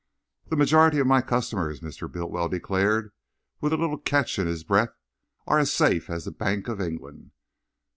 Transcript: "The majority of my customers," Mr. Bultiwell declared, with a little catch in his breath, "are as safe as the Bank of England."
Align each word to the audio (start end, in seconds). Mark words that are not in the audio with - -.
"The 0.49 0.55
majority 0.55 0.97
of 0.97 1.05
my 1.05 1.21
customers," 1.21 1.81
Mr. 1.81 2.11
Bultiwell 2.11 2.49
declared, 2.49 3.11
with 3.59 3.71
a 3.71 3.77
little 3.77 3.99
catch 3.99 4.39
in 4.39 4.47
his 4.47 4.63
breath, 4.63 4.95
"are 5.45 5.59
as 5.59 5.71
safe 5.71 6.09
as 6.09 6.25
the 6.25 6.31
Bank 6.31 6.67
of 6.67 6.81
England." 6.81 7.29